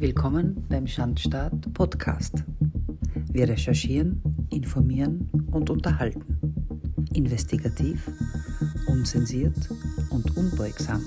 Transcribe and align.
Willkommen 0.00 0.64
beim 0.70 0.86
Schandstaat 0.86 1.74
Podcast. 1.74 2.42
Wir 3.30 3.46
recherchieren, 3.46 4.22
informieren 4.48 5.28
und 5.52 5.68
unterhalten. 5.68 6.38
Investigativ, 7.12 8.10
unzensiert 8.86 9.58
und 10.08 10.38
unbeugsam. 10.38 11.04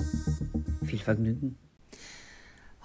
Viel 0.86 1.00
Vergnügen. 1.00 1.58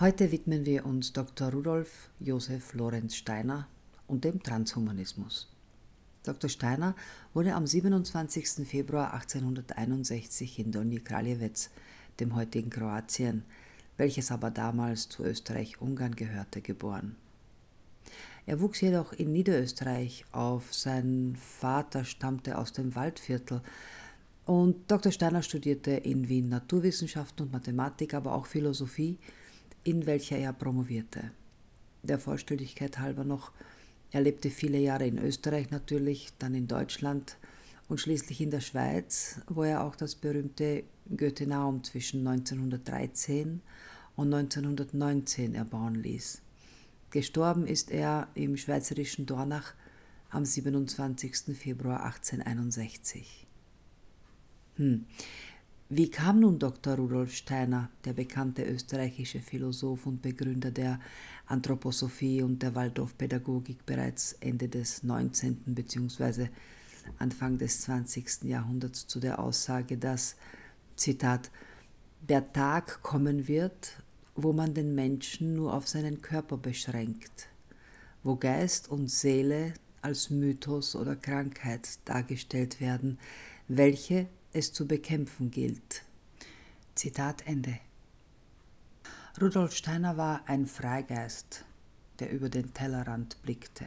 Heute 0.00 0.32
widmen 0.32 0.64
wir 0.64 0.86
uns 0.86 1.12
Dr. 1.12 1.52
Rudolf 1.52 2.08
Josef 2.20 2.72
Lorenz 2.72 3.14
Steiner 3.14 3.68
und 4.06 4.24
dem 4.24 4.42
Transhumanismus. 4.42 5.54
Dr. 6.22 6.48
Steiner 6.48 6.96
wurde 7.34 7.54
am 7.54 7.66
27. 7.66 8.66
Februar 8.66 9.12
1861 9.12 10.58
in 10.58 10.72
Donji 10.72 11.00
Kraljewec, 11.00 11.68
dem 12.18 12.34
heutigen 12.34 12.70
Kroatien, 12.70 13.42
welches 13.98 14.30
aber 14.30 14.50
damals 14.50 15.10
zu 15.10 15.24
Österreich-Ungarn 15.24 16.16
gehörte, 16.16 16.62
geboren. 16.62 17.16
Er 18.46 18.60
wuchs 18.60 18.80
jedoch 18.80 19.12
in 19.12 19.32
Niederösterreich 19.32 20.24
auf, 20.32 20.72
sein 20.74 21.36
Vater 21.36 22.06
stammte 22.06 22.56
aus 22.56 22.72
dem 22.72 22.94
Waldviertel 22.94 23.60
und 24.46 24.90
Dr. 24.90 25.12
Steiner 25.12 25.42
studierte 25.42 25.90
in 25.90 26.30
Wien 26.30 26.48
Naturwissenschaften 26.48 27.44
und 27.44 27.52
Mathematik, 27.52 28.14
aber 28.14 28.32
auch 28.32 28.46
Philosophie, 28.46 29.18
in 29.84 30.06
welcher 30.06 30.38
er 30.38 30.54
promovierte. 30.54 31.30
Der 32.02 32.18
Vollständigkeit 32.18 32.98
halber 32.98 33.24
noch, 33.24 33.52
er 34.10 34.22
lebte 34.22 34.48
viele 34.48 34.78
Jahre 34.78 35.06
in 35.06 35.18
Österreich 35.18 35.70
natürlich, 35.70 36.30
dann 36.38 36.54
in 36.54 36.66
Deutschland 36.66 37.36
und 37.88 38.00
schließlich 38.00 38.40
in 38.40 38.50
der 38.50 38.60
Schweiz, 38.60 39.40
wo 39.48 39.64
er 39.64 39.84
auch 39.84 39.96
das 39.96 40.14
berühmte 40.14 40.84
Goethenaum 41.16 41.84
zwischen 41.84 42.26
1913 42.26 43.60
und 44.16 44.34
1919 44.34 45.54
erbauen 45.54 45.94
ließ. 45.94 46.42
Gestorben 47.10 47.66
ist 47.66 47.90
er 47.90 48.28
im 48.34 48.56
schweizerischen 48.56 49.26
Dornach 49.26 49.74
am 50.30 50.44
27. 50.44 51.56
Februar 51.56 52.04
1861. 52.04 53.46
Hm. 54.76 55.06
Wie 55.90 56.10
kam 56.10 56.40
nun 56.40 56.58
Dr. 56.58 56.96
Rudolf 56.96 57.34
Steiner, 57.34 57.88
der 58.04 58.12
bekannte 58.12 58.62
österreichische 58.62 59.40
Philosoph 59.40 60.04
und 60.04 60.20
Begründer 60.20 60.70
der 60.70 61.00
Anthroposophie 61.46 62.42
und 62.42 62.62
der 62.62 62.74
Waldorfpädagogik 62.74 63.86
bereits 63.86 64.34
Ende 64.40 64.68
des 64.68 65.02
19. 65.02 65.62
bzw. 65.64 66.48
Anfang 67.18 67.56
des 67.56 67.80
20. 67.80 68.42
Jahrhunderts 68.44 69.06
zu 69.06 69.18
der 69.18 69.38
Aussage, 69.38 69.96
dass, 69.96 70.36
Zitat, 70.98 71.50
der 72.20 72.52
Tag 72.52 73.02
kommen 73.02 73.46
wird, 73.46 74.02
wo 74.34 74.52
man 74.52 74.74
den 74.74 74.94
Menschen 74.94 75.54
nur 75.54 75.72
auf 75.72 75.86
seinen 75.86 76.20
Körper 76.22 76.56
beschränkt, 76.56 77.48
wo 78.24 78.34
Geist 78.36 78.88
und 78.88 79.08
Seele 79.08 79.74
als 80.02 80.30
Mythos 80.30 80.96
oder 80.96 81.14
Krankheit 81.16 82.00
dargestellt 82.04 82.80
werden, 82.80 83.18
welche 83.68 84.26
es 84.52 84.72
zu 84.72 84.86
bekämpfen 84.86 85.50
gilt. 85.50 86.02
Zitat 86.94 87.46
Ende. 87.46 87.78
Rudolf 89.40 89.74
Steiner 89.76 90.16
war 90.16 90.42
ein 90.46 90.66
Freigeist, 90.66 91.64
der 92.18 92.32
über 92.32 92.48
den 92.48 92.74
Tellerrand 92.74 93.40
blickte. 93.42 93.86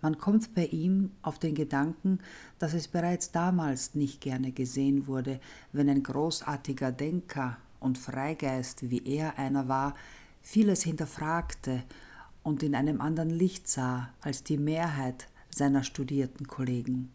Man 0.00 0.18
kommt 0.18 0.54
bei 0.54 0.66
ihm 0.66 1.10
auf 1.22 1.38
den 1.38 1.54
Gedanken, 1.54 2.20
dass 2.58 2.72
es 2.72 2.86
bereits 2.86 3.32
damals 3.32 3.94
nicht 3.94 4.20
gerne 4.20 4.52
gesehen 4.52 5.06
wurde, 5.06 5.40
wenn 5.72 5.88
ein 5.88 6.02
großartiger 6.02 6.92
Denker 6.92 7.56
und 7.80 7.98
Freigeist, 7.98 8.90
wie 8.90 9.04
er 9.04 9.38
einer 9.38 9.68
war, 9.68 9.94
vieles 10.40 10.82
hinterfragte 10.82 11.82
und 12.42 12.62
in 12.62 12.74
einem 12.74 13.00
anderen 13.00 13.30
Licht 13.30 13.68
sah 13.68 14.10
als 14.20 14.44
die 14.44 14.56
Mehrheit 14.56 15.28
seiner 15.50 15.82
studierten 15.82 16.46
Kollegen. 16.46 17.10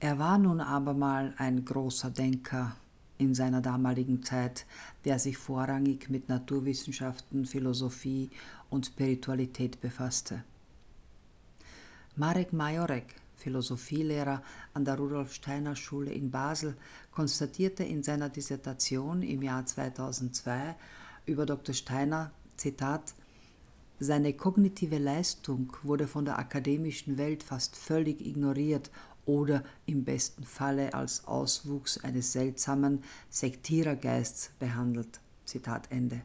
Er 0.00 0.18
war 0.18 0.38
nun 0.38 0.60
aber 0.60 0.94
mal 0.94 1.34
ein 1.36 1.64
großer 1.64 2.10
Denker 2.10 2.74
in 3.18 3.34
seiner 3.34 3.60
damaligen 3.60 4.22
Zeit, 4.22 4.66
der 5.04 5.18
sich 5.18 5.36
vorrangig 5.36 6.08
mit 6.08 6.28
Naturwissenschaften, 6.28 7.44
Philosophie 7.44 8.30
und 8.70 8.86
Spiritualität 8.86 9.80
befasste. 9.80 10.42
Marek 12.20 12.52
Majorek 12.52 13.14
Philosophielehrer 13.36 14.42
an 14.74 14.84
der 14.84 14.98
Rudolf 14.98 15.32
Steiner 15.32 15.74
Schule 15.74 16.12
in 16.12 16.30
Basel, 16.30 16.76
konstatierte 17.12 17.82
in 17.82 18.02
seiner 18.02 18.28
Dissertation 18.28 19.22
im 19.22 19.40
Jahr 19.40 19.64
2002 19.64 20.76
über 21.24 21.46
Dr. 21.46 21.74
Steiner, 21.74 22.30
Zitat, 22.58 23.14
seine 24.00 24.34
kognitive 24.34 24.98
Leistung 24.98 25.74
wurde 25.82 26.06
von 26.06 26.26
der 26.26 26.38
akademischen 26.38 27.16
Welt 27.16 27.42
fast 27.42 27.74
völlig 27.74 28.20
ignoriert 28.20 28.90
oder 29.24 29.64
im 29.86 30.04
besten 30.04 30.44
Falle 30.44 30.92
als 30.92 31.26
Auswuchs 31.26 32.04
eines 32.04 32.32
seltsamen 32.32 33.02
Sektierergeists 33.30 34.50
behandelt. 34.58 35.20
Zitat 35.46 35.90
Ende. 35.90 36.20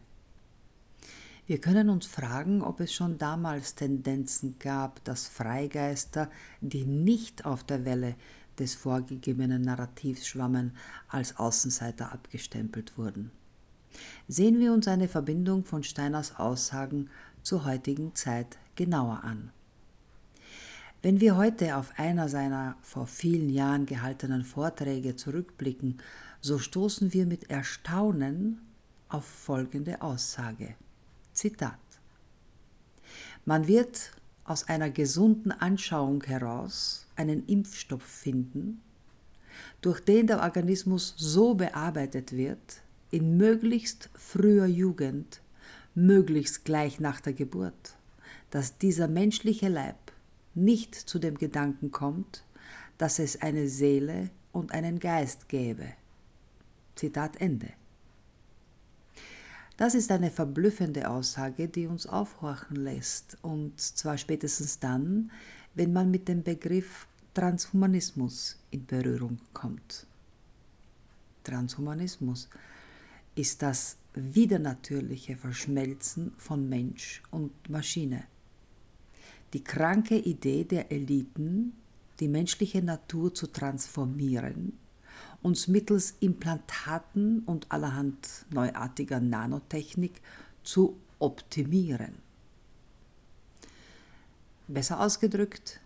Wir 1.48 1.62
können 1.62 1.90
uns 1.90 2.08
fragen, 2.08 2.64
ob 2.64 2.80
es 2.80 2.92
schon 2.92 3.20
damals 3.20 3.76
Tendenzen 3.76 4.58
gab, 4.58 5.04
dass 5.04 5.28
Freigeister, 5.28 6.32
die 6.60 6.86
nicht 6.86 7.46
auf 7.46 7.64
der 7.64 7.86
Welle 7.86 8.16
des 8.58 8.74
vorgegebenen 8.74 9.62
Narrativs 9.62 10.26
schwammen, 10.26 10.76
als 11.08 11.38
Außenseiter 11.38 12.12
abgestempelt 12.12 12.98
wurden. 12.98 13.30
Sehen 14.28 14.60
wir 14.60 14.74
uns 14.74 14.88
eine 14.88 15.08
Verbindung 15.08 15.66
von 15.66 15.84
Steiners 15.84 16.36
Aussagen 16.40 17.12
zur 17.44 17.64
heutigen 17.64 18.16
Zeit 18.16 18.58
genauer 18.76 19.24
an. 19.24 19.52
Wenn 21.04 21.22
wir 21.22 21.38
heute 21.38 21.78
auf 21.78 21.94
einer 21.98 22.28
seiner 22.28 22.76
vor 22.82 23.06
vielen 23.06 23.52
Jahren 23.52 23.86
gehaltenen 23.86 24.44
Vorträge 24.44 25.16
zurückblicken, 25.16 26.02
so 26.42 26.58
stoßen 26.58 27.14
wir 27.14 27.28
mit 27.28 27.52
Erstaunen 27.52 28.62
auf 29.10 29.26
folgende 29.26 30.02
Aussage. 30.02 30.74
Zitat. 31.36 31.80
Man 33.46 33.68
wird 33.68 34.12
aus 34.46 34.68
einer 34.68 34.90
gesunden 34.90 35.52
Anschauung 35.52 36.24
heraus 36.24 37.08
einen 37.16 37.46
Impfstoff 37.46 38.02
finden, 38.02 38.82
durch 39.82 40.00
den 40.00 40.28
der 40.28 40.42
Organismus 40.42 41.14
so 41.18 41.54
bearbeitet 41.54 42.32
wird, 42.32 42.82
in 43.12 43.38
möglichst 43.38 44.10
früher 44.16 44.66
Jugend, 44.66 45.42
möglichst 45.94 46.66
gleich 46.66 47.00
nach 47.00 47.22
der 47.22 47.34
Geburt, 47.34 47.96
dass 48.50 48.78
dieser 48.78 49.08
menschliche 49.08 49.70
Leib 49.70 50.12
nicht 50.54 50.96
zu 50.96 51.20
dem 51.20 51.38
Gedanken 51.38 51.92
kommt, 51.92 52.44
dass 52.98 53.20
es 53.20 53.42
eine 53.42 53.68
Seele 53.68 54.30
und 54.52 54.72
einen 54.72 55.00
Geist 55.00 55.50
gäbe. 55.50 55.88
Zitat 56.96 57.40
Ende. 57.42 57.68
Das 59.78 59.94
ist 59.94 60.10
eine 60.12 60.32
verblüffende 60.32 61.10
Aussage, 61.10 61.68
die 61.68 61.88
uns 61.88 62.08
aufhorchen 62.08 62.78
lässt, 62.78 63.38
und 63.42 63.80
zwar 63.80 64.18
spätestens 64.18 64.80
dann, 64.80 65.32
wenn 65.74 65.92
man 65.92 66.12
mit 66.12 66.30
dem 66.30 66.44
Begriff 66.44 67.08
Transhumanismus 67.34 68.58
in 68.72 68.86
Berührung 68.86 69.40
kommt. 69.52 70.08
Transhumanismus 71.44 72.48
ist 73.36 73.62
das 73.62 73.98
widernatürliche 74.14 75.36
Verschmelzen 75.36 76.32
von 76.38 76.70
Mensch 76.70 77.22
und 77.32 77.70
Maschine. 77.70 78.24
Die 79.54 79.64
kranke 79.64 80.18
Idee 80.18 80.64
der 80.64 80.90
Eliten, 80.90 81.74
die 82.22 82.30
menschliche 82.30 82.82
Natur 82.82 83.34
zu 83.34 83.48
transformieren 83.48 84.72
uns 85.46 85.68
mittels 85.68 86.16
Implantaten 86.22 87.44
und 87.46 87.72
allerhand 87.72 88.48
neuartiger 88.50 89.20
Nanotechnik 89.20 90.20
zu 90.64 90.98
optimieren. 91.20 92.16
Besser 94.68 95.00
ausgedrückt, 95.00 95.80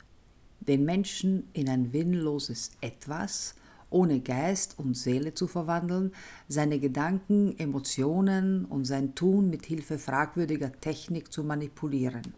den 0.61 0.85
Menschen 0.85 1.49
in 1.51 1.67
ein 1.67 1.91
willenloses 1.91 2.71
Etwas 2.79 3.55
ohne 3.89 4.21
Geist 4.21 4.79
und 4.79 4.95
Seele 4.95 5.33
zu 5.33 5.45
verwandeln, 5.45 6.13
seine 6.47 6.79
Gedanken, 6.79 7.59
Emotionen 7.59 8.63
und 8.63 8.85
sein 8.85 9.13
Tun 9.13 9.49
mit 9.49 9.65
Hilfe 9.65 9.99
fragwürdiger 9.99 10.71
Technik 10.71 11.33
zu 11.33 11.43
manipulieren. 11.43 12.33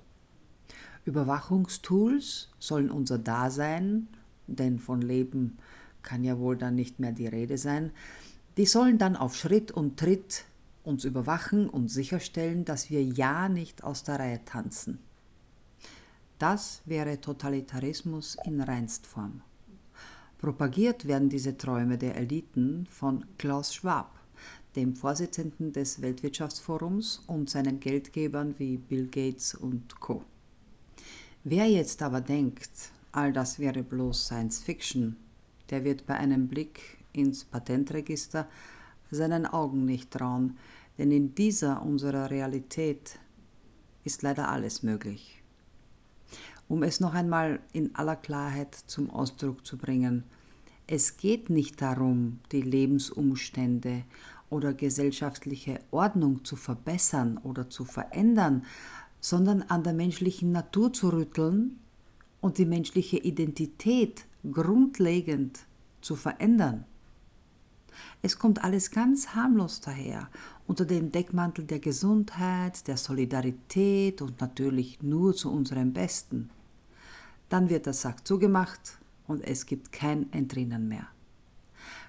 Überwachungstools 1.06 2.50
sollen 2.58 2.90
unser 2.90 3.20
Dasein, 3.20 4.08
denn 4.48 4.80
von 4.80 5.04
Leben 5.04 5.60
kann 6.04 6.24
ja 6.24 6.40
wohl 6.40 6.58
dann 6.58 6.76
nicht 6.76 7.00
mehr 7.00 7.12
die 7.12 7.28
Rede 7.28 7.58
sein, 7.58 7.92
die 8.58 8.66
sollen 8.66 8.98
dann 8.98 9.16
auf 9.16 9.36
Schritt 9.36 9.72
und 9.72 9.98
Tritt 9.98 10.46
uns 10.84 11.06
überwachen 11.06 11.70
und 11.70 11.90
sicherstellen, 11.90 12.66
dass 12.66 12.90
wir 12.90 13.04
ja 13.04 13.50
nicht 13.50 13.84
aus 13.84 14.04
der 14.04 14.20
Reihe 14.20 14.44
tanzen. 14.46 15.00
Das 16.40 16.82
wäre 16.86 17.22
Totalitarismus 17.22 18.36
in 18.46 18.62
Reinstform. 18.62 19.42
Propagiert 20.40 21.06
werden 21.06 21.30
diese 21.30 21.56
Träume 21.56 22.00
der 22.00 22.16
Eliten 22.16 22.88
von 22.90 23.26
Klaus 23.38 23.76
Schwab, 23.76 24.20
dem 24.76 24.96
Vorsitzenden 24.96 25.72
des 25.72 26.02
Weltwirtschaftsforums 26.02 27.24
und 27.28 27.50
seinen 27.50 27.80
Geldgebern 27.80 28.56
wie 28.58 28.78
Bill 28.78 29.06
Gates 29.06 29.54
und 29.54 30.00
Co. 30.00 30.24
Wer 31.44 31.68
jetzt 31.68 32.02
aber 32.02 32.22
denkt, 32.22 32.72
all 33.12 33.34
das 33.34 33.60
wäre 33.60 33.84
bloß 33.84 34.26
Science 34.26 34.64
Fiction, 34.64 35.18
der 35.72 35.84
wird 35.84 36.06
bei 36.06 36.16
einem 36.16 36.48
Blick 36.48 37.00
ins 37.14 37.44
Patentregister 37.44 38.48
seinen 39.10 39.46
Augen 39.46 39.86
nicht 39.86 40.12
trauen, 40.12 40.58
denn 40.98 41.12
in 41.12 41.36
dieser 41.36 41.82
unserer 41.82 42.30
Realität 42.30 43.20
ist 44.04 44.22
leider 44.22 44.50
alles 44.50 44.84
möglich. 44.84 45.42
Um 46.68 46.84
es 46.84 47.00
noch 47.00 47.14
einmal 47.14 47.60
in 47.74 47.96
aller 47.96 48.16
Klarheit 48.16 48.76
zum 48.88 49.10
Ausdruck 49.10 49.66
zu 49.66 49.78
bringen, 49.78 50.24
es 50.88 51.18
geht 51.18 51.50
nicht 51.50 51.82
darum, 51.82 52.40
die 52.52 52.62
Lebensumstände 52.62 54.04
oder 54.50 54.74
gesellschaftliche 54.74 55.80
Ordnung 55.92 56.44
zu 56.44 56.56
verbessern 56.56 57.38
oder 57.44 57.70
zu 57.70 57.86
verändern, 57.86 58.66
sondern 59.22 59.62
an 59.64 59.84
der 59.84 59.94
menschlichen 59.94 60.52
Natur 60.52 60.92
zu 60.92 61.10
rütteln 61.10 61.80
und 62.42 62.58
die 62.58 62.66
menschliche 62.66 63.18
Identität 63.18 64.26
grundlegend 64.50 65.60
zu 66.02 66.16
verändern. 66.16 66.86
Es 68.22 68.40
kommt 68.40 68.64
alles 68.64 68.92
ganz 68.92 69.30
harmlos 69.30 69.82
daher, 69.82 70.30
unter 70.68 70.86
dem 70.86 71.12
Deckmantel 71.12 71.66
der 71.66 71.80
Gesundheit, 71.80 72.88
der 72.88 72.98
Solidarität 72.98 74.22
und 74.22 74.40
natürlich 74.40 75.02
nur 75.02 75.36
zu 75.36 75.52
unserem 75.52 75.94
Besten. 75.94 76.50
Dann 77.50 77.70
wird 77.70 77.86
der 77.86 77.94
Sack 77.94 78.26
zugemacht 78.26 78.98
und 79.28 79.42
es 79.42 79.66
gibt 79.66 79.92
kein 79.92 80.32
Entrinnen 80.32 80.88
mehr. 80.88 81.08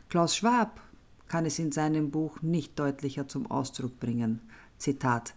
Klaus 0.08 0.36
Schwab 0.36 0.80
kann 1.26 1.46
es 1.46 1.58
in 1.58 1.72
seinem 1.72 2.10
Buch 2.10 2.42
nicht 2.42 2.78
deutlicher 2.78 3.26
zum 3.26 3.50
Ausdruck 3.50 3.98
bringen. 3.98 4.40
Zitat 4.78 5.34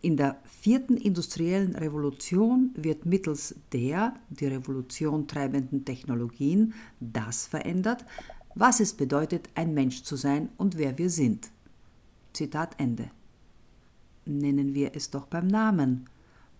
in 0.00 0.16
der 0.16 0.36
vierten 0.44 0.96
industriellen 0.96 1.74
Revolution 1.74 2.70
wird 2.76 3.04
mittels 3.04 3.56
der 3.72 4.14
die 4.30 4.46
Revolution 4.46 5.26
treibenden 5.26 5.84
Technologien 5.84 6.74
das 7.00 7.46
verändert, 7.46 8.04
was 8.54 8.80
es 8.80 8.94
bedeutet, 8.94 9.48
ein 9.54 9.74
Mensch 9.74 10.02
zu 10.02 10.16
sein 10.16 10.48
und 10.56 10.78
wer 10.78 10.98
wir 10.98 11.10
sind. 11.10 11.50
Zitat 12.32 12.74
Ende. 12.78 13.10
Nennen 14.24 14.74
wir 14.74 14.92
es 14.94 15.10
doch 15.10 15.26
beim 15.26 15.46
Namen. 15.46 16.08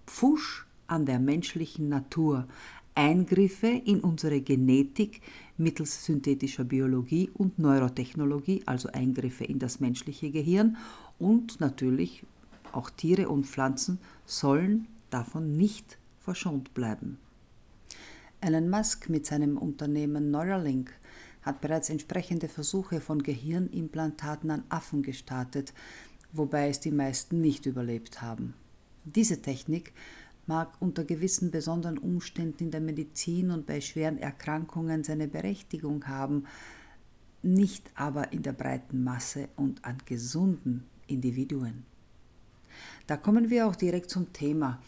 Pfusch 0.06 0.67
an 0.87 1.06
der 1.06 1.19
menschlichen 1.19 1.88
Natur, 1.88 2.49
Eingriffe 2.94 3.69
in 3.69 4.00
unsere 4.00 4.41
Genetik 4.41 5.20
mittels 5.56 6.05
synthetischer 6.05 6.64
Biologie 6.64 7.31
und 7.34 7.58
Neurotechnologie, 7.58 8.62
also 8.67 8.88
Eingriffe 8.88 9.44
in 9.44 9.61
das 9.61 9.79
menschliche 9.79 10.31
Gehirn 10.31 10.76
und 11.19 11.61
natürlich 11.61 12.25
auch 12.75 12.91
Tiere 12.91 13.29
und 13.29 13.47
Pflanzen 13.47 13.99
sollen 14.25 14.88
davon 15.11 15.56
nicht 15.56 15.99
verschont 16.19 16.75
bleiben. 16.75 17.19
Elon 18.41 18.70
Musk 18.70 19.09
mit 19.09 19.26
seinem 19.26 19.59
Unternehmen 19.59 20.31
Neuralink 20.31 20.93
hat 21.43 21.61
bereits 21.61 21.91
entsprechende 21.91 22.49
Versuche 22.49 23.00
von 23.00 23.23
Gehirnimplantaten 23.23 24.50
an 24.50 24.65
Affen 24.69 25.03
gestartet, 25.03 25.73
wobei 26.32 26.69
es 26.69 26.81
die 26.81 26.91
meisten 26.91 27.41
nicht 27.41 27.67
überlebt 27.67 28.23
haben. 28.23 28.55
Diese 29.05 29.41
Technik 29.41 29.93
mag 30.47 30.73
unter 30.81 31.05
gewissen 31.05 31.50
besonderen 31.50 31.99
Umständen 31.99 32.65
in 32.65 32.70
der 32.70 32.81
Medizin 32.81 33.50
und 33.50 33.67
bei 33.67 33.81
schweren 33.81 34.19
Erkrankungen 34.19 35.05
seine 35.05 35.29
Berechtigung 35.29 36.06
haben, 36.06 36.44
nicht 37.43 37.91
aber 37.94 38.32
in 38.32 38.43
der 38.43 38.53
breiten 38.53 39.05
Masse 39.05 39.49
und 39.56 39.85
an 39.85 39.99
gesunden 40.05 40.85
Individuen. 41.06 41.85
Da 43.08 43.16
kommen 43.16 43.49
wir 43.49 43.66
auch 43.66 43.75
direkt 43.75 44.10
zum 44.10 44.34
Thema, 44.34 44.82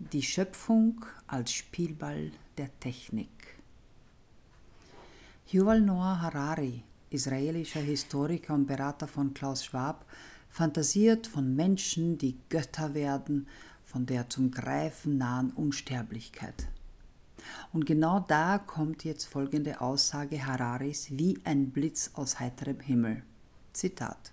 die 0.00 0.22
Schöpfung 0.22 1.04
als 1.28 1.52
Spielball 1.52 2.32
der 2.58 2.76
Technik. 2.80 3.28
Yuval 5.46 5.80
Noah 5.80 6.20
Harari, 6.22 6.82
israelischer 7.10 7.80
Historiker 7.80 8.54
und 8.54 8.66
Berater 8.66 9.06
von 9.06 9.32
Klaus 9.32 9.64
Schwab, 9.64 10.04
fantasiert 10.50 11.28
von 11.28 11.54
Menschen, 11.54 12.18
die 12.18 12.36
Götter 12.48 12.94
werden, 12.94 13.46
von 13.84 14.06
der 14.06 14.28
zum 14.28 14.50
Greifen 14.50 15.18
nahen 15.18 15.52
Unsterblichkeit. 15.52 16.66
Und 17.72 17.86
genau 17.86 18.18
da 18.18 18.58
kommt 18.58 19.04
jetzt 19.04 19.26
folgende 19.26 19.80
Aussage 19.80 20.44
Hararis 20.44 21.12
wie 21.12 21.38
ein 21.44 21.70
Blitz 21.70 22.10
aus 22.14 22.40
heiterem 22.40 22.80
Himmel. 22.80 23.22
Zitat 23.72 24.32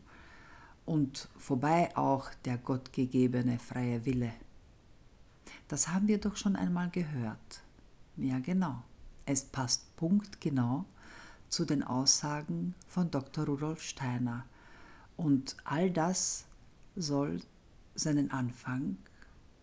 Und 0.87 1.29
vorbei 1.37 1.95
auch 1.97 2.33
der 2.45 2.57
gottgegebene 2.57 3.59
freie 3.59 4.05
Wille. 4.07 4.33
Das 5.67 5.89
haben 5.89 6.07
wir 6.07 6.19
doch 6.19 6.37
schon 6.37 6.55
einmal 6.55 6.89
gehört. 6.91 7.63
Ja, 8.17 8.39
genau. 8.39 8.83
Es 9.27 9.43
passt 9.45 9.97
punktgenau 9.97 10.85
zu 11.49 11.65
den 11.65 11.83
Aussagen 11.83 12.75
von 12.87 13.11
Dr. 13.11 13.47
Rudolf 13.47 13.83
Steiner. 13.83 14.45
Und 15.17 15.57
all 15.65 15.91
das 15.91 16.47
soll 16.95 17.41
seinen 17.95 18.31
Anfang 18.31 18.97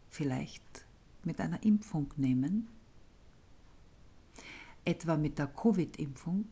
vielleicht 0.10 0.86
mit 1.24 1.40
einer 1.40 1.64
Impfung 1.64 2.14
nehmen, 2.18 2.68
etwa 4.84 5.18
mit 5.18 5.40
der 5.40 5.48
Covid-Impfung, 5.48 6.46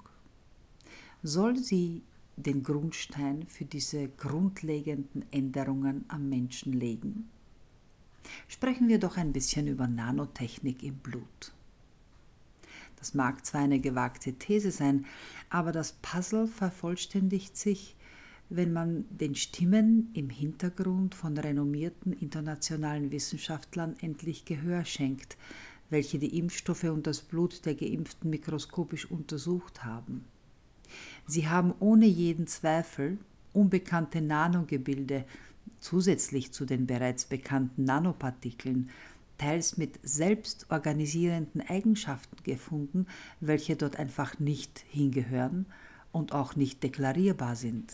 soll 1.21 1.57
sie 1.57 2.03
den 2.35 2.63
Grundstein 2.63 3.45
für 3.47 3.65
diese 3.65 4.07
grundlegenden 4.09 5.31
Änderungen 5.31 6.05
am 6.07 6.29
Menschen 6.29 6.73
legen. 6.73 7.29
Sprechen 8.47 8.87
wir 8.87 8.99
doch 8.99 9.17
ein 9.17 9.33
bisschen 9.33 9.67
über 9.67 9.87
Nanotechnik 9.87 10.81
im 10.83 10.95
Blut. 10.95 11.53
Das 13.03 13.13
mag 13.13 13.45
zwar 13.45 13.59
eine 13.59 13.81
gewagte 13.81 14.31
These 14.31 14.71
sein, 14.71 15.05
aber 15.49 15.73
das 15.73 15.91
Puzzle 16.01 16.47
vervollständigt 16.47 17.57
sich, 17.57 17.97
wenn 18.47 18.71
man 18.71 19.03
den 19.09 19.35
Stimmen 19.35 20.09
im 20.13 20.29
Hintergrund 20.29 21.13
von 21.13 21.37
renommierten 21.37 22.13
internationalen 22.13 23.11
Wissenschaftlern 23.11 23.97
endlich 23.99 24.45
Gehör 24.45 24.85
schenkt, 24.85 25.35
welche 25.89 26.17
die 26.17 26.37
Impfstoffe 26.39 26.85
und 26.85 27.05
das 27.05 27.19
Blut 27.19 27.65
der 27.65 27.75
Geimpften 27.75 28.29
mikroskopisch 28.29 29.11
untersucht 29.11 29.83
haben. 29.83 30.23
Sie 31.27 31.49
haben 31.49 31.73
ohne 31.81 32.05
jeden 32.05 32.47
Zweifel 32.47 33.17
unbekannte 33.51 34.21
Nanogebilde 34.21 35.25
zusätzlich 35.81 36.53
zu 36.53 36.63
den 36.63 36.87
bereits 36.87 37.25
bekannten 37.25 37.83
Nanopartikeln 37.83 38.89
teils 39.43 39.75
mit 39.75 39.99
selbstorganisierenden 40.03 41.61
Eigenschaften 41.67 42.37
gefunden, 42.43 43.07
welche 43.41 43.75
dort 43.75 43.97
einfach 43.97 44.39
nicht 44.39 44.85
hingehören 44.87 45.65
und 46.13 46.31
auch 46.31 46.55
nicht 46.55 46.81
deklarierbar 46.81 47.57
sind. 47.57 47.93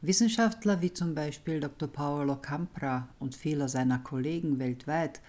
Wissenschaftler 0.00 0.82
wie 0.82 0.92
zum 0.92 1.14
Beispiel 1.14 1.60
Dr. 1.60 1.88
Paolo 1.88 2.34
Campra 2.34 3.08
und 3.20 3.36
viele 3.36 3.68
seiner 3.68 4.00
Kollegen 4.00 4.58
weltweit 4.58 5.20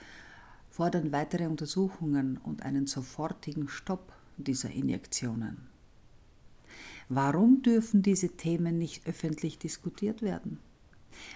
fordern 0.72 1.12
weitere 1.12 1.46
Untersuchungen 1.46 2.38
und 2.38 2.64
einen 2.64 2.88
sofortigen 2.88 3.68
Stopp 3.68 4.12
dieser 4.38 4.72
Injektionen. 4.72 5.68
Warum 7.10 7.62
dürfen 7.62 8.02
diese 8.02 8.30
Themen 8.30 8.80
nicht 8.80 9.06
öffentlich 9.06 9.60
diskutiert 9.60 10.24
werden? 10.24 10.60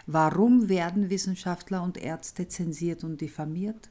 Warum 0.07 0.69
werden 0.69 1.09
Wissenschaftler 1.09 1.83
und 1.83 1.97
Ärzte 1.97 2.47
zensiert 2.47 3.03
und 3.03 3.21
diffamiert? 3.21 3.89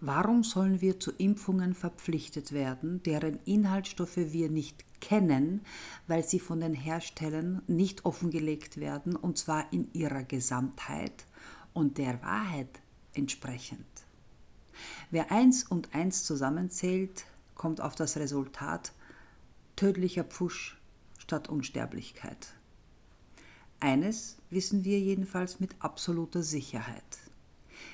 Warum 0.00 0.44
sollen 0.44 0.80
wir 0.80 1.00
zu 1.00 1.10
Impfungen 1.12 1.74
verpflichtet 1.74 2.52
werden, 2.52 3.02
deren 3.02 3.38
Inhaltsstoffe 3.44 4.16
wir 4.16 4.50
nicht 4.50 4.84
kennen, 5.00 5.62
weil 6.06 6.22
sie 6.22 6.38
von 6.38 6.60
den 6.60 6.74
Herstellern 6.74 7.62
nicht 7.66 8.04
offengelegt 8.04 8.78
werden, 8.78 9.16
und 9.16 9.38
zwar 9.38 9.72
in 9.72 9.88
ihrer 9.94 10.22
Gesamtheit 10.22 11.24
und 11.72 11.96
der 11.96 12.22
Wahrheit 12.22 12.80
entsprechend? 13.14 13.86
Wer 15.10 15.32
eins 15.32 15.64
und 15.64 15.94
eins 15.94 16.24
zusammenzählt, 16.24 17.24
kommt 17.54 17.80
auf 17.80 17.94
das 17.94 18.18
Resultat 18.18 18.92
tödlicher 19.76 20.24
Pfusch 20.24 20.78
statt 21.18 21.48
Unsterblichkeit. 21.48 22.48
Eines 23.86 24.36
wissen 24.50 24.84
wir 24.84 24.98
jedenfalls 24.98 25.60
mit 25.60 25.76
absoluter 25.78 26.42
Sicherheit. 26.42 27.20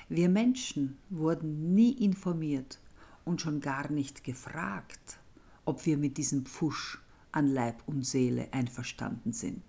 Wir 0.09 0.27
Menschen 0.27 0.97
wurden 1.11 1.75
nie 1.75 1.91
informiert 1.91 2.79
und 3.25 3.41
schon 3.41 3.61
gar 3.61 3.91
nicht 3.91 4.23
gefragt, 4.23 5.19
ob 5.65 5.85
wir 5.85 5.99
mit 5.99 6.17
diesem 6.17 6.47
Pfusch 6.47 6.99
an 7.31 7.45
Leib 7.45 7.83
und 7.85 8.07
Seele 8.07 8.47
einverstanden 8.51 9.33
sind. 9.33 9.61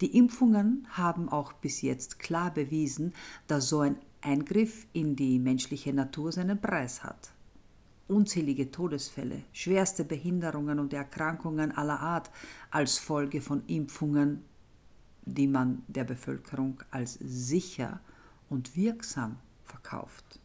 Die 0.00 0.16
Impfungen 0.16 0.86
haben 0.88 1.28
auch 1.28 1.52
bis 1.52 1.82
jetzt 1.82 2.18
klar 2.18 2.50
bewiesen, 2.54 3.12
dass 3.46 3.68
so 3.68 3.80
ein 3.80 3.96
Eingriff 4.22 4.86
in 4.94 5.16
die 5.16 5.38
menschliche 5.38 5.92
Natur 5.92 6.32
seinen 6.32 6.62
Preis 6.62 7.04
hat. 7.04 7.30
Unzählige 8.08 8.70
Todesfälle, 8.70 9.42
schwerste 9.52 10.02
Behinderungen 10.02 10.78
und 10.78 10.94
Erkrankungen 10.94 11.72
aller 11.72 12.00
Art 12.00 12.30
als 12.70 12.96
Folge 12.98 13.42
von 13.42 13.66
Impfungen, 13.66 14.42
die 15.24 15.46
man 15.46 15.82
der 15.88 16.04
Bevölkerung 16.04 16.82
als 16.90 17.14
sicher 17.20 18.00
und 18.48 18.76
wirksam 18.76 19.36
verkauft. 19.64 20.40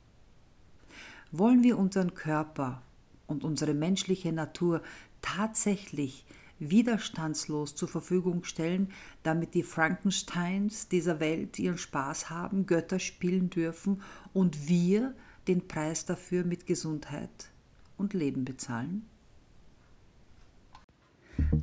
Wollen 1.32 1.64
wir 1.64 1.78
unseren 1.78 2.14
Körper 2.14 2.82
und 3.28 3.44
unsere 3.44 3.74
menschliche 3.74 4.32
Natur 4.32 4.82
tatsächlich 5.22 6.26
widerstandslos 6.60 7.76
zur 7.76 7.88
Verfügung 7.88 8.44
stellen, 8.44 8.92
damit 9.24 9.54
die 9.54 9.64
Frankensteins 9.64 10.88
dieser 10.88 11.20
Welt 11.20 11.58
ihren 11.60 11.78
Spaß 11.78 12.30
haben, 12.30 12.66
Götter 12.66 13.00
spielen 13.00 13.50
dürfen 13.50 14.02
und 14.34 14.68
wir 14.68 15.14
den 15.48 15.68
Preis 15.68 16.06
dafür 16.06 16.44
mit 16.44 16.66
Gesundheit 16.66 17.50
und 17.98 18.14
Leben 18.14 18.46
bezahlen? 18.46 19.06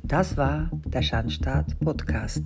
Das 0.03 0.37
war 0.37 0.69
der 0.85 1.01
Schandstaat 1.01 1.77
Podcast. 1.79 2.43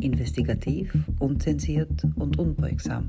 Investigativ, 0.00 0.92
unzensiert 1.18 2.04
und 2.16 2.38
unbeugsam. 2.38 3.08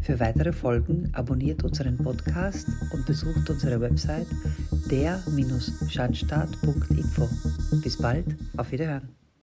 Für 0.00 0.18
weitere 0.20 0.52
Folgen 0.52 1.10
abonniert 1.14 1.64
unseren 1.64 1.96
Podcast 1.96 2.68
und 2.92 3.06
besucht 3.06 3.50
unsere 3.50 3.80
Website 3.80 4.28
der-schandstaat.info. 4.90 7.28
Bis 7.82 7.96
bald, 7.98 8.36
auf 8.56 8.70
Wiederhören. 8.72 9.25